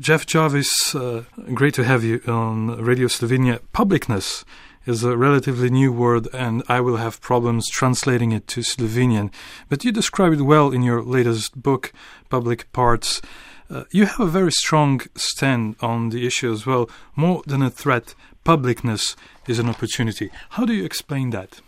Jeff 0.00 0.26
Jarvis, 0.26 0.94
uh, 0.94 1.22
great 1.54 1.74
to 1.74 1.84
have 1.84 2.02
you 2.02 2.20
on 2.26 2.82
Radio 2.82 3.06
Slovenia. 3.06 3.60
Publicness 3.72 4.44
is 4.86 5.04
a 5.04 5.16
relatively 5.16 5.70
new 5.70 5.92
word, 5.92 6.26
and 6.32 6.62
I 6.68 6.80
will 6.80 6.96
have 6.96 7.20
problems 7.20 7.68
translating 7.68 8.32
it 8.32 8.48
to 8.48 8.62
Slovenian. 8.62 9.32
But 9.68 9.84
you 9.84 9.92
describe 9.92 10.32
it 10.32 10.42
well 10.42 10.72
in 10.72 10.82
your 10.82 11.02
latest 11.02 11.62
book, 11.62 11.92
Public 12.30 12.72
Parts. 12.72 13.20
Uh, 13.70 13.84
you 13.92 14.06
have 14.06 14.20
a 14.20 14.26
very 14.26 14.50
strong 14.50 15.02
stand 15.14 15.76
on 15.80 16.08
the 16.08 16.26
issue 16.26 16.50
as 16.52 16.66
well. 16.66 16.90
More 17.14 17.42
than 17.46 17.62
a 17.62 17.70
threat, 17.70 18.14
publicness 18.44 19.14
is 19.46 19.58
an 19.60 19.68
opportunity. 19.68 20.30
How 20.50 20.64
do 20.64 20.72
you 20.72 20.84
explain 20.84 21.30
that? 21.30 21.60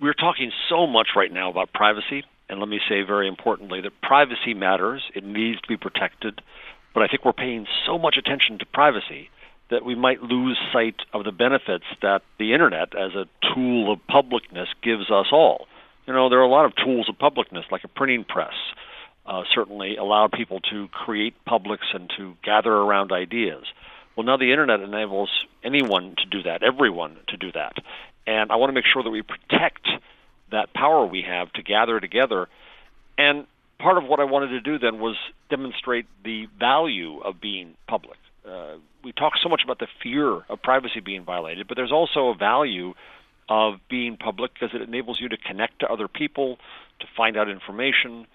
We're 0.00 0.14
talking 0.14 0.52
so 0.68 0.86
much 0.86 1.08
right 1.16 1.32
now 1.32 1.50
about 1.50 1.72
privacy, 1.72 2.22
and 2.48 2.60
let 2.60 2.68
me 2.68 2.78
say 2.88 3.02
very 3.02 3.26
importantly 3.26 3.80
that 3.80 4.00
privacy 4.02 4.54
matters. 4.54 5.02
It 5.14 5.24
needs 5.24 5.60
to 5.62 5.68
be 5.68 5.76
protected. 5.76 6.40
But 6.94 7.02
I 7.02 7.08
think 7.08 7.24
we're 7.24 7.32
paying 7.32 7.66
so 7.86 7.98
much 7.98 8.16
attention 8.16 8.58
to 8.60 8.66
privacy 8.66 9.28
that 9.70 9.84
we 9.84 9.94
might 9.94 10.22
lose 10.22 10.58
sight 10.72 10.96
of 11.12 11.24
the 11.24 11.32
benefits 11.32 11.84
that 12.00 12.22
the 12.38 12.52
internet 12.52 12.94
as 12.96 13.12
a 13.14 13.26
tool 13.54 13.92
of 13.92 13.98
publicness 14.08 14.68
gives 14.82 15.10
us 15.10 15.26
all. 15.32 15.66
You 16.06 16.12
know, 16.12 16.28
there 16.28 16.38
are 16.38 16.42
a 16.42 16.48
lot 16.48 16.66
of 16.66 16.76
tools 16.76 17.08
of 17.08 17.16
publicness, 17.16 17.70
like 17.70 17.82
a 17.82 17.88
printing 17.88 18.24
press, 18.24 18.52
uh, 19.26 19.42
certainly 19.54 19.96
allowed 19.96 20.32
people 20.32 20.60
to 20.70 20.88
create 20.88 21.34
publics 21.44 21.86
and 21.94 22.12
to 22.16 22.36
gather 22.44 22.72
around 22.72 23.10
ideas. 23.10 23.64
Well, 24.14 24.26
now 24.26 24.36
the 24.36 24.52
internet 24.52 24.80
enables 24.80 25.30
anyone 25.64 26.14
to 26.18 26.26
do 26.26 26.42
that, 26.42 26.62
everyone 26.62 27.16
to 27.28 27.36
do 27.36 27.50
that. 27.52 27.72
And 28.26 28.52
I 28.52 28.56
want 28.56 28.68
to 28.70 28.74
make 28.74 28.84
sure 28.90 29.02
that 29.02 29.10
we 29.10 29.22
protect 29.22 29.88
that 30.50 30.72
power 30.72 31.04
we 31.04 31.22
have 31.22 31.52
to 31.54 31.62
gather 31.62 31.98
together. 32.00 32.48
And 33.18 33.46
part 33.84 33.98
of 33.98 34.04
what 34.08 34.18
I 34.18 34.24
wanted 34.24 34.48
to 34.48 34.60
do 34.62 34.78
then 34.78 34.98
was 34.98 35.14
demonstrate 35.50 36.06
the 36.24 36.46
value 36.58 37.18
of 37.18 37.38
being 37.38 37.74
public. 37.86 38.16
Uh, 38.48 38.76
we 39.04 39.12
talk 39.12 39.34
so 39.42 39.50
much 39.50 39.60
about 39.62 39.78
the 39.78 39.86
fear 40.02 40.40
of 40.48 40.62
privacy 40.62 41.00
being 41.00 41.22
violated, 41.22 41.68
but 41.68 41.76
there's 41.76 41.92
also 41.92 42.28
a 42.28 42.34
value 42.34 42.94
of 43.46 43.74
being 43.90 44.16
public 44.16 44.54
because 44.54 44.74
it 44.74 44.80
enables 44.80 45.20
you 45.20 45.28
to 45.28 45.36
connect 45.36 45.80
to 45.80 45.86
other 45.86 46.08
people, 46.08 46.56
to 47.00 47.06
find 47.14 47.36
out 47.36 47.50
information, 47.50 48.26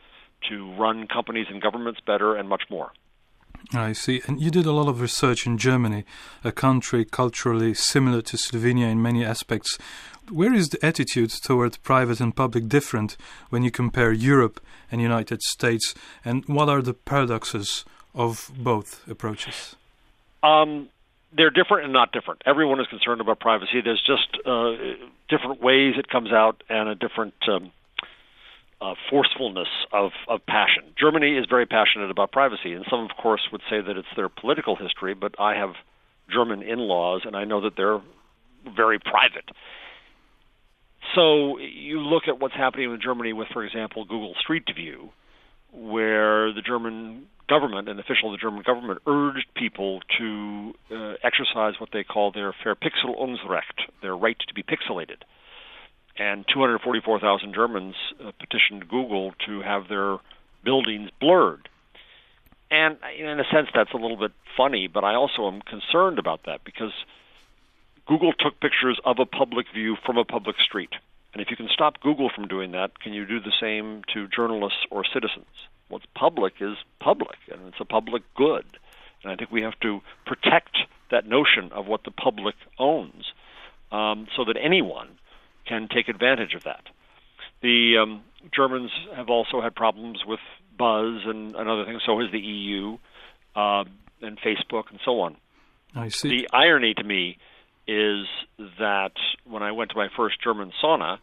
to 0.49 0.71
run 0.75 1.07
companies 1.07 1.47
and 1.49 1.63
governments 1.63 1.99
better, 2.05 2.35
and 2.35 2.47
much 2.47 2.65
more. 2.69 2.91
I 3.73 3.93
see. 3.93 4.21
And 4.27 4.41
you 4.41 4.49
did 4.49 4.65
a 4.65 4.71
lot 4.71 4.87
of 4.87 5.01
research 5.01 5.45
in 5.45 5.57
Germany, 5.57 6.03
a 6.43 6.51
country 6.51 7.05
culturally 7.05 7.73
similar 7.73 8.21
to 8.23 8.37
Slovenia 8.37 8.89
in 8.89 9.01
many 9.01 9.23
aspects. 9.23 9.77
Where 10.31 10.53
is 10.53 10.69
the 10.69 10.83
attitude 10.85 11.31
toward 11.31 11.81
private 11.83 12.19
and 12.19 12.35
public 12.35 12.67
different 12.67 13.17
when 13.49 13.63
you 13.63 13.71
compare 13.71 14.11
Europe 14.11 14.59
and 14.91 15.01
United 15.01 15.41
States? 15.41 15.93
And 16.23 16.45
what 16.45 16.69
are 16.69 16.81
the 16.81 16.93
paradoxes 16.93 17.85
of 18.13 18.51
both 18.57 19.07
approaches? 19.07 19.75
Um, 20.43 20.89
they're 21.35 21.49
different 21.49 21.83
and 21.83 21.93
not 21.93 22.11
different. 22.11 22.41
Everyone 22.45 22.79
is 22.79 22.87
concerned 22.87 23.21
about 23.21 23.39
privacy. 23.39 23.81
There's 23.83 24.01
just 24.05 24.27
uh, 24.45 24.71
different 25.29 25.61
ways 25.61 25.95
it 25.97 26.09
comes 26.09 26.31
out 26.31 26.63
and 26.69 26.89
a 26.89 26.95
different 26.95 27.33
um, 27.47 27.71
uh, 28.81 28.93
forcefulness 29.09 29.67
of, 29.91 30.11
of 30.27 30.45
passion. 30.45 30.83
Germany 30.97 31.37
is 31.37 31.45
very 31.49 31.65
passionate 31.65 32.09
about 32.09 32.31
privacy, 32.31 32.73
and 32.73 32.85
some, 32.89 33.01
of 33.01 33.11
course, 33.21 33.41
would 33.51 33.61
say 33.69 33.81
that 33.81 33.97
it's 33.97 34.07
their 34.15 34.29
political 34.29 34.75
history, 34.75 35.13
but 35.13 35.35
I 35.39 35.55
have 35.55 35.71
German 36.31 36.61
in 36.63 36.79
laws, 36.79 37.23
and 37.25 37.35
I 37.35 37.43
know 37.43 37.61
that 37.61 37.73
they're 37.75 38.01
very 38.75 38.99
private. 38.99 39.49
So 41.15 41.57
you 41.57 41.99
look 41.99 42.23
at 42.27 42.39
what's 42.39 42.53
happening 42.53 42.93
in 42.93 42.99
Germany 43.01 43.33
with, 43.33 43.47
for 43.51 43.63
example, 43.65 44.05
Google 44.05 44.35
Street 44.39 44.63
View, 44.75 45.09
where 45.73 46.53
the 46.53 46.61
German 46.65 47.25
government, 47.49 47.89
an 47.89 47.99
official 47.99 48.33
of 48.33 48.39
the 48.39 48.41
German 48.41 48.63
government, 48.65 49.01
urged 49.07 49.47
people 49.55 50.01
to 50.19 50.73
uh, 50.91 51.13
exercise 51.23 51.73
what 51.79 51.89
they 51.91 52.03
call 52.03 52.31
their 52.31 52.53
Verpixelungsrecht, 52.63 53.89
their 54.01 54.15
right 54.15 54.37
to 54.47 54.53
be 54.53 54.63
pixelated 54.63 55.23
and 56.19 56.45
244,000 56.53 57.53
Germans 57.53 57.95
uh, 58.23 58.31
petitioned 58.39 58.87
Google 58.89 59.33
to 59.47 59.61
have 59.61 59.87
their 59.87 60.17
buildings 60.63 61.09
blurred. 61.19 61.69
And 62.69 62.97
in 63.17 63.39
a 63.39 63.45
sense, 63.51 63.69
that's 63.73 63.93
a 63.93 63.97
little 63.97 64.17
bit 64.17 64.33
funny, 64.55 64.87
but 64.87 65.03
I 65.03 65.15
also 65.15 65.47
am 65.47 65.61
concerned 65.61 66.19
about 66.19 66.41
that 66.45 66.63
because 66.63 66.91
Google 68.05 68.33
took 68.33 68.59
pictures 68.59 68.99
of 69.05 69.17
a 69.19 69.25
public 69.25 69.67
view 69.73 69.95
from 70.05 70.17
a 70.17 70.25
public 70.25 70.57
street. 70.59 70.93
And 71.33 71.41
if 71.41 71.49
you 71.49 71.55
can 71.55 71.69
stop 71.71 72.01
Google 72.01 72.29
from 72.29 72.47
doing 72.47 72.71
that, 72.71 72.99
can 72.99 73.13
you 73.13 73.25
do 73.25 73.39
the 73.39 73.53
same 73.59 74.03
to 74.13 74.27
journalists 74.27 74.85
or 74.91 75.05
citizens? 75.05 75.45
What's 75.87 76.05
public 76.15 76.55
is 76.59 76.75
public, 76.99 77.37
and 77.51 77.67
it's 77.67 77.79
a 77.79 77.85
public 77.85 78.23
good. 78.35 78.65
And 79.23 79.31
I 79.31 79.35
think 79.35 79.51
we 79.51 79.61
have 79.61 79.79
to 79.81 80.01
protect 80.25 80.77
that 81.11 81.27
notion 81.27 81.71
of 81.71 81.87
what 81.87 82.03
the 82.03 82.11
public 82.11 82.55
owns 82.77 83.31
um, 83.91 84.27
so 84.35 84.43
that 84.45 84.57
anyone 84.61 85.18
can 85.69 85.87
take 85.87 86.09
advantage 86.09 86.55
of 86.55 86.63
that. 86.63 86.83
The 87.61 87.97
um, 88.01 88.23
Germans 88.55 88.91
have 89.15 89.29
also 89.29 89.61
had 89.61 89.75
problems 89.75 90.19
with 90.25 90.39
Buzz 90.77 91.21
and, 91.25 91.55
and 91.55 91.69
other 91.69 91.85
things. 91.85 92.01
So 92.05 92.19
has 92.19 92.31
the 92.31 92.39
EU 92.39 92.97
uh, 93.55 93.83
and 94.21 94.39
Facebook 94.39 94.89
and 94.89 94.99
so 95.05 95.21
on. 95.21 95.37
I 95.95 96.09
see. 96.09 96.29
The 96.29 96.49
irony 96.51 96.93
to 96.95 97.03
me 97.03 97.37
is 97.87 98.25
that 98.79 99.13
when 99.45 99.63
I 99.63 99.71
went 99.71 99.91
to 99.91 99.97
my 99.97 100.07
first 100.15 100.41
German 100.43 100.71
sauna, 100.83 101.19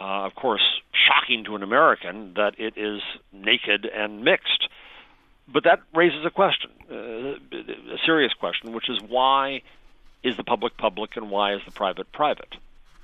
uh, 0.00 0.26
of 0.26 0.34
course, 0.34 0.62
shocking 0.92 1.44
to 1.44 1.56
an 1.56 1.62
American 1.62 2.34
that 2.34 2.58
it 2.58 2.74
is 2.76 3.00
naked 3.32 3.84
and 3.86 4.22
mixed. 4.24 4.68
But 5.50 5.64
that 5.64 5.80
raises 5.94 6.24
a 6.26 6.30
question, 6.30 6.70
uh, 6.90 6.94
a 6.94 7.98
serious 8.04 8.32
question, 8.34 8.72
which 8.72 8.88
is 8.88 8.98
why 9.08 9.62
is 10.22 10.36
the 10.36 10.44
public 10.44 10.76
public 10.76 11.16
and 11.16 11.30
why 11.30 11.54
is 11.54 11.60
the 11.64 11.72
private 11.72 12.12
private? 12.12 12.54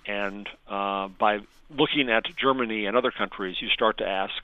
And 0.07 0.49
uh, 0.69 1.09
by 1.09 1.41
looking 1.71 2.11
at 2.11 2.25
Germany 2.37 2.87
and 2.87 2.97
other 2.97 3.11
countries, 3.11 3.57
you 3.61 3.69
start 3.69 3.99
to 3.99 4.07
ask 4.07 4.35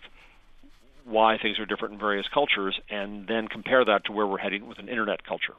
why 1.04 1.38
things 1.38 1.59
are 1.59 1.66
different 1.66 1.94
in 1.94 2.00
various 2.00 2.26
cultures, 2.28 2.78
and 2.88 3.26
then 3.26 3.48
compare 3.48 3.84
that 3.84 4.04
to 4.04 4.12
where 4.12 4.26
we're 4.26 4.38
heading 4.38 4.66
with 4.69 4.78
an 4.78 4.88
internet 4.88 5.25
culture. 5.25 5.54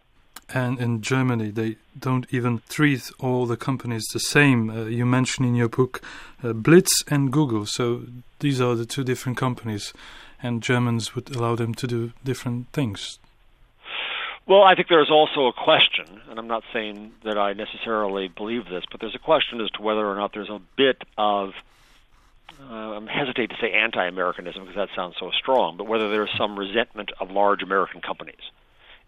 And 0.54 0.80
in 0.80 1.02
Germany, 1.02 1.50
they 1.50 1.78
don't 1.98 2.26
even 2.32 2.62
treat 2.68 3.10
all 3.20 3.46
the 3.46 3.58
companies 3.58 4.04
the 4.12 4.20
same. 4.20 4.70
Uh, 4.70 4.86
you 4.86 5.06
mention 5.06 5.46
in 5.46 5.56
your 5.56 5.70
book 5.70 6.02
uh, 6.44 6.54
Blitz 6.54 6.92
and 7.08 7.32
Google. 7.32 7.66
So 7.66 8.04
these 8.40 8.60
are 8.60 8.76
the 8.76 8.86
two 8.86 9.04
different 9.04 9.38
companies, 9.38 9.94
and 10.44 10.62
Germans 10.62 11.16
would 11.16 11.34
allow 11.36 11.56
them 11.56 11.74
to 11.76 11.88
do 11.88 12.12
different 12.24 12.68
things. 12.74 13.20
Well, 14.48 14.64
I 14.64 14.76
think 14.76 14.88
there's 14.90 15.12
also 15.12 15.48
a 15.48 15.54
question, 15.54 16.06
and 16.30 16.40
I'm 16.40 16.48
not 16.48 16.64
saying 16.74 17.14
that 17.24 17.38
I 17.38 17.54
necessarily 17.54 18.28
believe 18.28 18.66
this, 18.66 18.84
but 18.90 19.00
there's 19.00 19.16
a 19.16 19.20
question 19.20 19.62
as 19.62 19.70
to 19.72 19.82
whether 19.82 20.06
or 20.06 20.16
not 20.16 20.34
there's 20.34 20.50
a 20.50 20.60
bit 20.76 21.04
of 21.18 21.54
uh, 22.70 22.74
I'm 22.74 23.08
hesitate 23.08 23.50
to 23.52 23.56
say 23.60 23.72
anti-Americanism 23.72 24.62
because 24.62 24.76
that 24.76 24.90
sounds 24.96 25.16
so 25.20 25.32
strong, 25.32 25.78
but 25.78 25.88
whether 25.88 26.10
there's 26.10 26.30
some 26.38 26.58
resentment 26.58 27.12
of 27.20 27.32
large 27.32 27.64
American 27.64 28.02
companies. 28.02 28.42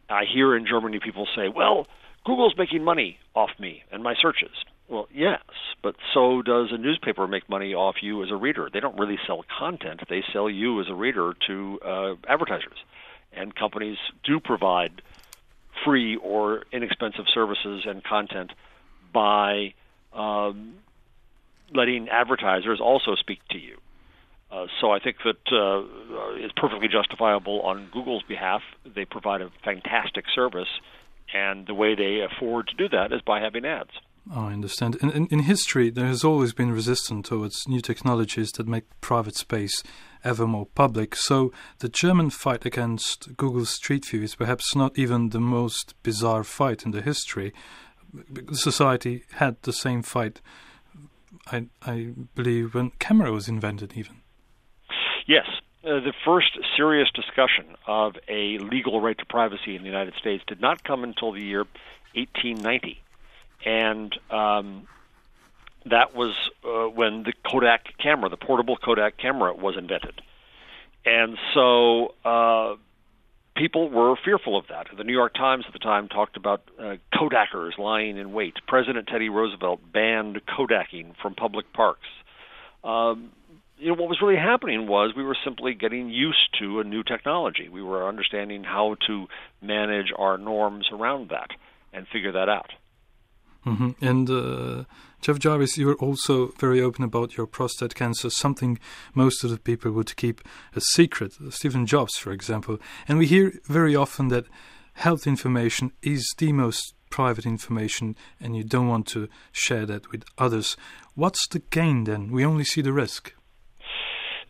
I 0.09 0.25
hear 0.25 0.55
in 0.55 0.65
Germany 0.65 0.99
people 0.99 1.27
say, 1.35 1.49
"Well, 1.49 1.87
Google's 2.25 2.55
making 2.57 2.83
money 2.83 3.19
off 3.35 3.51
me 3.59 3.83
and 3.91 4.03
my 4.03 4.15
searches." 4.15 4.51
Well, 4.87 5.07
yes, 5.13 5.41
but 5.81 5.95
so 6.13 6.41
does 6.41 6.71
a 6.71 6.77
newspaper 6.77 7.27
make 7.27 7.49
money 7.49 7.73
off 7.73 8.01
you 8.01 8.21
as 8.23 8.31
a 8.31 8.35
reader. 8.35 8.69
They 8.71 8.79
don't 8.79 8.97
really 8.97 9.19
sell 9.25 9.45
content; 9.59 10.01
they 10.09 10.23
sell 10.33 10.49
you 10.49 10.81
as 10.81 10.89
a 10.89 10.95
reader 10.95 11.33
to 11.47 11.79
uh, 11.83 12.15
advertisers, 12.27 12.77
and 13.31 13.55
companies 13.55 13.97
do 14.23 14.39
provide 14.39 15.01
free 15.85 16.15
or 16.15 16.63
inexpensive 16.71 17.25
services 17.33 17.85
and 17.87 18.03
content 18.03 18.51
by 19.13 19.73
um, 20.13 20.75
letting 21.73 22.09
advertisers 22.09 22.79
also 22.81 23.15
speak 23.15 23.39
to 23.51 23.57
you. 23.57 23.77
Uh, 24.51 24.67
so 24.79 24.91
I 24.91 24.99
think 24.99 25.17
that 25.25 25.51
uh, 25.51 26.35
it's 26.35 26.53
perfectly 26.55 26.87
justifiable 26.87 27.61
on 27.61 27.89
Google's 27.91 28.23
behalf. 28.23 28.61
They 28.85 29.05
provide 29.05 29.41
a 29.41 29.49
fantastic 29.63 30.25
service, 30.33 30.67
and 31.33 31.65
the 31.65 31.73
way 31.73 31.95
they 31.95 32.21
afford 32.21 32.67
to 32.67 32.75
do 32.75 32.89
that 32.89 33.11
is 33.11 33.21
by 33.21 33.39
having 33.39 33.65
ads. 33.65 33.89
I 34.31 34.53
understand. 34.53 34.95
In, 35.01 35.09
in, 35.11 35.27
in 35.27 35.39
history, 35.39 35.89
there 35.89 36.07
has 36.07 36.23
always 36.23 36.53
been 36.53 36.71
resistance 36.71 37.27
towards 37.27 37.67
new 37.67 37.81
technologies 37.81 38.51
that 38.53 38.67
make 38.67 38.85
private 39.01 39.35
space 39.35 39.83
ever 40.23 40.47
more 40.47 40.65
public. 40.65 41.15
So 41.15 41.51
the 41.79 41.89
German 41.89 42.29
fight 42.29 42.65
against 42.65 43.35
Google 43.35 43.65
Street 43.65 44.05
View 44.05 44.23
is 44.23 44.35
perhaps 44.35 44.75
not 44.75 44.97
even 44.97 45.29
the 45.29 45.41
most 45.41 45.93
bizarre 46.03 46.43
fight 46.43 46.85
in 46.85 46.91
the 46.91 47.01
history. 47.01 47.53
Society 48.53 49.23
had 49.33 49.57
the 49.63 49.73
same 49.73 50.01
fight, 50.01 50.39
I, 51.47 51.65
I 51.81 52.13
believe, 52.35 52.75
when 52.75 52.91
camera 52.99 53.31
was 53.31 53.49
invented, 53.49 53.93
even. 53.97 54.21
Yes. 55.27 55.47
Uh, 55.83 55.99
the 55.99 56.13
first 56.23 56.57
serious 56.77 57.09
discussion 57.13 57.75
of 57.87 58.15
a 58.29 58.57
legal 58.59 59.01
right 59.01 59.17
to 59.17 59.25
privacy 59.25 59.75
in 59.75 59.81
the 59.81 59.89
United 59.89 60.13
States 60.17 60.41
did 60.47 60.61
not 60.61 60.85
come 60.85 61.03
until 61.03 61.33
the 61.33 61.43
year 61.43 61.65
1890. 62.15 63.02
And 63.65 64.13
um, 64.29 64.87
that 65.85 66.15
was 66.15 66.33
uh, 66.63 66.89
when 66.89 67.23
the 67.23 67.33
Kodak 67.49 67.97
camera, 67.97 68.29
the 68.29 68.37
portable 68.37 68.77
Kodak 68.77 69.17
camera, 69.17 69.53
was 69.53 69.75
invented. 69.77 70.21
And 71.05 71.37
so 71.53 72.13
uh, 72.23 72.75
people 73.55 73.89
were 73.89 74.15
fearful 74.23 74.57
of 74.57 74.67
that. 74.69 74.87
The 74.95 75.03
New 75.03 75.13
York 75.13 75.33
Times 75.33 75.65
at 75.67 75.73
the 75.73 75.79
time 75.79 76.07
talked 76.07 76.37
about 76.37 76.61
uh, 76.79 76.95
Kodakers 77.13 77.77
lying 77.77 78.17
in 78.17 78.33
wait. 78.33 78.55
President 78.67 79.07
Teddy 79.07 79.29
Roosevelt 79.29 79.79
banned 79.91 80.41
Kodaking 80.45 81.15
from 81.21 81.35
public 81.35 81.71
parks. 81.73 82.07
Um, 82.83 83.31
you 83.77 83.89
know 83.89 83.95
what 83.95 84.07
was 84.07 84.21
really 84.21 84.37
happening 84.37 84.87
was 84.87 85.13
we 85.15 85.23
were 85.23 85.37
simply 85.43 85.73
getting 85.73 86.09
used 86.09 86.57
to 86.59 86.79
a 86.79 86.83
new 86.83 87.03
technology. 87.03 87.67
We 87.67 87.81
were 87.81 88.07
understanding 88.07 88.63
how 88.63 88.95
to 89.07 89.27
manage 89.61 90.13
our 90.17 90.37
norms 90.37 90.87
around 90.91 91.29
that 91.29 91.49
and 91.91 92.07
figure 92.07 92.31
that 92.31 92.49
out. 92.49 92.71
Mm-hmm. 93.65 94.05
And 94.05 94.29
uh, 94.29 94.83
Jeff 95.21 95.39
Jarvis, 95.39 95.77
you 95.77 95.87
were 95.87 95.95
also 95.95 96.47
very 96.59 96.81
open 96.81 97.03
about 97.03 97.37
your 97.37 97.47
prostate 97.47 97.95
cancer, 97.95 98.29
something 98.29 98.79
most 99.13 99.43
of 99.43 99.49
the 99.49 99.59
people 99.59 99.91
would 99.91 100.15
keep 100.15 100.41
a 100.75 100.81
secret. 100.81 101.33
Stephen 101.49 101.85
Jobs, 101.85 102.17
for 102.17 102.31
example. 102.31 102.79
And 103.07 103.17
we 103.17 103.25
hear 103.25 103.53
very 103.65 103.95
often 103.95 104.27
that 104.29 104.45
health 104.93 105.25
information 105.25 105.91
is 106.01 106.27
the 106.37 106.51
most 106.51 106.93
private 107.09 107.45
information 107.45 108.15
and 108.39 108.55
you 108.55 108.63
don't 108.63 108.87
want 108.87 109.07
to 109.07 109.29
share 109.51 109.85
that 109.85 110.11
with 110.11 110.23
others. 110.37 110.75
What's 111.15 111.47
the 111.47 111.59
gain 111.59 112.05
then? 112.05 112.31
We 112.31 112.43
only 112.43 112.63
see 112.63 112.81
the 112.81 112.91
risk. 112.91 113.33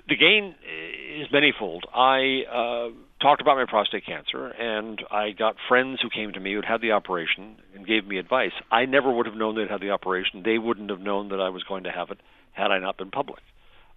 The 0.07 0.15
gain 0.15 0.55
is 1.19 1.27
manyfold. 1.27 1.81
I 1.93 2.43
uh, 2.49 2.89
talked 3.23 3.41
about 3.41 3.55
my 3.55 3.65
prostate 3.65 4.05
cancer, 4.05 4.47
and 4.47 5.01
I 5.09 5.31
got 5.31 5.55
friends 5.69 5.99
who 6.01 6.09
came 6.09 6.33
to 6.33 6.39
me 6.39 6.53
who'd 6.53 6.65
had 6.65 6.81
the 6.81 6.91
operation 6.91 7.55
and 7.73 7.87
gave 7.87 8.05
me 8.05 8.17
advice. 8.17 8.51
I 8.69 8.85
never 8.85 9.11
would 9.11 9.25
have 9.25 9.35
known 9.35 9.55
they'd 9.55 9.71
had 9.71 9.81
the 9.81 9.91
operation. 9.91 10.43
They 10.43 10.57
wouldn't 10.57 10.89
have 10.89 10.99
known 10.99 11.29
that 11.29 11.39
I 11.39 11.49
was 11.49 11.63
going 11.63 11.85
to 11.85 11.91
have 11.91 12.11
it 12.11 12.19
had 12.51 12.69
I 12.69 12.79
not 12.79 12.97
been 12.97 13.09
public. 13.09 13.39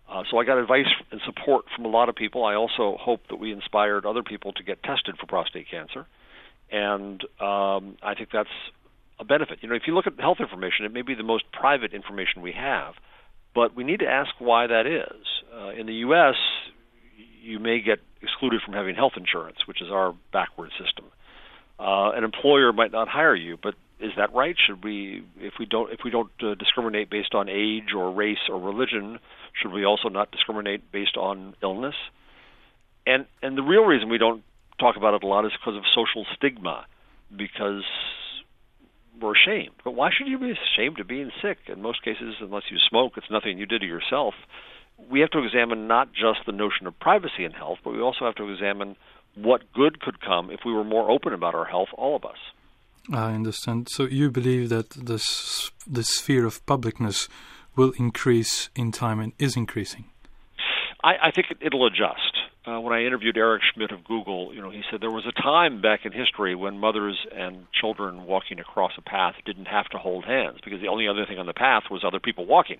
Uh, 0.08 0.22
so 0.30 0.38
I 0.38 0.44
got 0.44 0.58
advice 0.58 0.86
and 1.10 1.20
support 1.26 1.64
from 1.74 1.84
a 1.84 1.88
lot 1.88 2.08
of 2.08 2.14
people. 2.14 2.44
I 2.44 2.54
also 2.54 2.96
hope 2.98 3.22
that 3.28 3.36
we 3.36 3.52
inspired 3.52 4.06
other 4.06 4.22
people 4.22 4.52
to 4.52 4.62
get 4.62 4.82
tested 4.84 5.16
for 5.18 5.26
prostate 5.26 5.66
cancer, 5.68 6.06
and 6.70 7.20
um, 7.40 7.96
I 8.02 8.14
think 8.16 8.28
that's 8.32 8.48
a 9.18 9.24
benefit. 9.24 9.58
You 9.60 9.68
know, 9.68 9.74
if 9.74 9.82
you 9.88 9.94
look 9.94 10.06
at 10.06 10.18
health 10.20 10.38
information, 10.38 10.86
it 10.86 10.92
may 10.92 11.02
be 11.02 11.16
the 11.16 11.24
most 11.24 11.44
private 11.52 11.92
information 11.92 12.42
we 12.42 12.52
have, 12.52 12.94
but 13.56 13.74
we 13.74 13.82
need 13.82 13.98
to 14.00 14.06
ask 14.06 14.30
why 14.38 14.68
that 14.68 14.86
is. 14.86 15.26
Uh, 15.52 15.70
in 15.70 15.86
the 15.86 15.94
U.S., 15.94 16.36
you 17.46 17.58
may 17.58 17.80
get 17.80 17.98
excluded 18.20 18.60
from 18.64 18.74
having 18.74 18.94
health 18.94 19.12
insurance, 19.16 19.58
which 19.66 19.80
is 19.80 19.88
our 19.90 20.14
backward 20.32 20.70
system. 20.72 21.04
Uh, 21.78 22.10
an 22.10 22.24
employer 22.24 22.72
might 22.72 22.92
not 22.92 23.08
hire 23.08 23.34
you, 23.34 23.58
but 23.62 23.74
is 24.00 24.12
that 24.16 24.34
right? 24.34 24.56
Should 24.66 24.84
we, 24.84 25.24
if 25.38 25.54
we 25.58 25.66
don't, 25.66 25.92
if 25.92 26.00
we 26.04 26.10
don't 26.10 26.30
uh, 26.42 26.54
discriminate 26.54 27.10
based 27.10 27.34
on 27.34 27.48
age 27.48 27.94
or 27.96 28.12
race 28.12 28.48
or 28.48 28.60
religion, 28.60 29.18
should 29.60 29.72
we 29.72 29.84
also 29.84 30.08
not 30.08 30.30
discriminate 30.30 30.90
based 30.90 31.16
on 31.16 31.54
illness? 31.62 31.94
And 33.06 33.26
and 33.42 33.56
the 33.56 33.62
real 33.62 33.84
reason 33.84 34.08
we 34.08 34.18
don't 34.18 34.42
talk 34.80 34.96
about 34.96 35.14
it 35.14 35.22
a 35.22 35.26
lot 35.26 35.46
is 35.46 35.52
because 35.52 35.76
of 35.76 35.84
social 35.94 36.26
stigma, 36.36 36.86
because 37.34 37.84
we're 39.20 39.34
ashamed. 39.34 39.74
But 39.84 39.92
why 39.92 40.10
should 40.16 40.28
you 40.28 40.38
be 40.38 40.52
ashamed 40.52 41.00
of 41.00 41.08
being 41.08 41.30
sick? 41.40 41.58
In 41.68 41.80
most 41.80 42.02
cases, 42.02 42.34
unless 42.40 42.64
you 42.70 42.76
smoke, 42.90 43.12
it's 43.16 43.30
nothing 43.30 43.58
you 43.58 43.66
did 43.66 43.80
to 43.80 43.86
yourself 43.86 44.34
we 45.10 45.20
have 45.20 45.30
to 45.30 45.44
examine 45.44 45.86
not 45.86 46.12
just 46.12 46.40
the 46.46 46.52
notion 46.52 46.86
of 46.86 46.98
privacy 46.98 47.44
in 47.44 47.52
health, 47.52 47.78
but 47.84 47.92
we 47.92 48.00
also 48.00 48.24
have 48.24 48.34
to 48.36 48.48
examine 48.50 48.96
what 49.34 49.62
good 49.72 50.00
could 50.00 50.20
come 50.20 50.50
if 50.50 50.60
we 50.64 50.72
were 50.72 50.84
more 50.84 51.10
open 51.10 51.32
about 51.32 51.54
our 51.54 51.64
health, 51.64 51.88
all 51.94 52.16
of 52.16 52.24
us. 52.24 52.38
I 53.12 53.34
understand. 53.34 53.88
So 53.90 54.04
you 54.04 54.30
believe 54.30 54.68
that 54.70 54.90
this 54.90 55.70
the 55.86 56.02
sphere 56.02 56.44
of 56.44 56.64
publicness 56.66 57.28
will 57.76 57.92
increase 57.98 58.70
in 58.74 58.90
time 58.90 59.20
and 59.20 59.32
is 59.38 59.56
increasing. 59.56 60.06
I, 61.04 61.28
I 61.28 61.30
think 61.30 61.48
it'll 61.60 61.86
adjust. 61.86 62.32
Uh, 62.66 62.80
when 62.80 62.92
I 62.92 63.04
interviewed 63.04 63.36
Eric 63.36 63.62
Schmidt 63.72 63.92
of 63.92 64.02
Google, 64.02 64.52
you 64.52 64.60
know, 64.60 64.70
he 64.70 64.82
said 64.90 65.00
there 65.00 65.10
was 65.10 65.24
a 65.24 65.40
time 65.40 65.80
back 65.80 66.04
in 66.04 66.10
history 66.10 66.56
when 66.56 66.78
mothers 66.78 67.24
and 67.32 67.66
children 67.72 68.24
walking 68.26 68.58
across 68.58 68.90
a 68.98 69.02
path 69.02 69.34
didn't 69.44 69.66
have 69.66 69.86
to 69.90 69.98
hold 69.98 70.24
hands 70.24 70.58
because 70.64 70.80
the 70.80 70.88
only 70.88 71.06
other 71.06 71.24
thing 71.26 71.38
on 71.38 71.46
the 71.46 71.54
path 71.54 71.84
was 71.92 72.02
other 72.02 72.18
people 72.18 72.44
walking. 72.44 72.78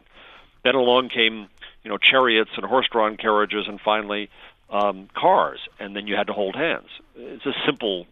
Then 0.65 0.75
along 0.75 1.11
came, 1.11 1.47
you 1.87 1.93
know, 1.93 1.99
chariots 1.99 2.51
and 2.57 2.65
horse-drawn 2.65 3.17
carriages, 3.17 3.69
and 3.69 3.81
finally 3.81 4.29
um, 4.71 5.09
cars, 5.15 5.61
and 5.79 5.95
then 5.95 6.09
you 6.09 6.17
had 6.17 6.27
to 6.27 6.33
hold 6.33 6.57
hands. 6.57 6.89
It's 7.15 7.47
a 7.47 7.55
simple 7.65 8.09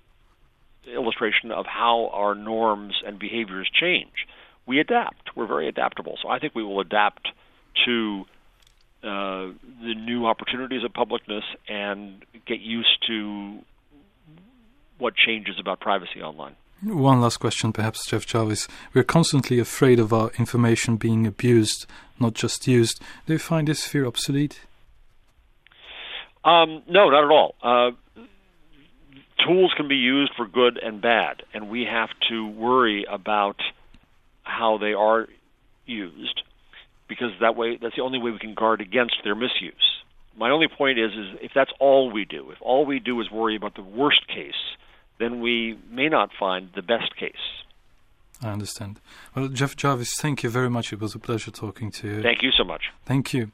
illustration 0.87 1.51
of 1.51 1.67
how 1.67 2.07
our 2.13 2.37
norms 2.37 3.03
and 3.05 3.19
behaviors 3.19 3.69
change. 3.69 4.29
We 4.65 4.79
adapt. 4.79 5.35
We're 5.35 5.49
very 5.49 5.67
adaptable. 5.67 6.17
So 6.23 6.29
I 6.29 6.39
think 6.39 6.55
we 6.55 6.63
will 6.63 6.79
adapt 6.79 7.33
to 7.85 8.27
uh, 9.03 9.49
the 9.83 9.95
new 9.97 10.27
opportunities 10.27 10.85
of 10.85 10.93
publicness 10.93 11.43
and 11.69 12.25
get 12.47 12.61
used 12.61 13.05
to 13.09 13.59
what 14.99 15.17
changes 15.17 15.59
about 15.59 15.81
privacy 15.81 16.23
online. 16.23 16.55
One 16.83 17.21
last 17.21 17.39
question, 17.39 17.73
perhaps, 17.73 18.07
Jeff 18.07 18.27
Jarvis. 18.27 18.69
We're 18.93 19.05
constantly 19.05 19.59
afraid 19.59 19.99
of 19.99 20.13
our 20.13 20.31
information 20.39 20.97
being 20.97 21.27
abused, 21.27 21.87
not 22.19 22.35
just 22.35 22.67
used. 22.67 23.01
Do 23.27 23.33
you 23.33 23.39
find 23.39 23.69
this 23.69 23.87
fear 23.87 24.07
obsolete? 24.07 24.61
Um, 26.45 26.83
no, 26.87 27.09
not 27.09 27.25
at 27.25 27.31
all. 27.31 27.55
Uh, 27.63 27.91
tools 29.47 29.73
can 29.77 29.89
be 29.89 29.97
used 29.97 30.33
for 30.37 30.47
good 30.47 30.79
and 30.79 31.01
bad, 31.01 31.43
and 31.55 31.71
we 31.71 31.87
have 31.91 32.11
to 32.29 32.47
worry 32.47 33.07
about 33.11 33.61
how 34.43 34.79
they 34.79 34.93
are 34.93 35.27
used 35.87 36.43
because 37.09 37.31
that 37.41 37.57
way 37.57 37.77
that's 37.81 37.97
the 37.97 38.03
only 38.03 38.19
way 38.19 38.31
we 38.31 38.39
can 38.39 38.55
guard 38.55 38.81
against 38.81 39.17
their 39.25 39.35
misuse. 39.35 40.03
My 40.37 40.51
only 40.51 40.69
point 40.69 40.99
is 40.99 41.13
is 41.13 41.39
if 41.41 41.53
that's 41.55 41.71
all 41.79 42.11
we 42.11 42.25
do, 42.25 42.51
if 42.51 42.59
all 42.61 42.85
we 42.85 42.99
do 42.99 43.21
is 43.21 43.31
worry 43.31 43.57
about 43.57 43.75
the 43.75 43.83
worst 43.83 44.27
case, 44.29 44.74
then 45.19 45.41
we 45.41 45.79
may 45.91 46.09
not 46.09 46.31
find 46.39 46.71
the 46.75 46.83
best 46.83 47.17
case. 47.17 47.65
I 48.43 48.49
understand. 48.51 49.01
Well, 49.35 49.49
Jeff 49.49 49.77
Jarvis, 49.77 50.15
thank 50.17 50.43
you 50.43 50.51
very 50.51 50.69
much. 50.69 50.93
It 50.93 51.01
was 51.01 51.15
a 51.15 51.19
pleasure 51.19 51.51
talking 51.51 51.91
to 51.93 52.09
you. 52.09 52.23
Thank 52.23 52.43
you 52.43 52.51
so 52.51 52.65
much. 52.65 52.83
Thank 53.07 53.33
you. 53.33 53.51